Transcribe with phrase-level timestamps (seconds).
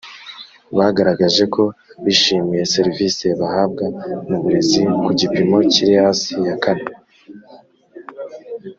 [0.77, 1.63] bagaragaje ko
[2.05, 3.85] bishimiye serivisi bahabwa
[4.27, 6.89] mu burezi ku gipimo kiri hasi ya kane